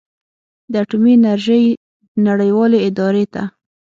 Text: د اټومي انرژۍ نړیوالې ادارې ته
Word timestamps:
د 0.71 0.73
اټومي 0.83 1.13
انرژۍ 1.17 1.65
نړیوالې 2.27 2.79
ادارې 2.87 3.25
ته 3.33 3.43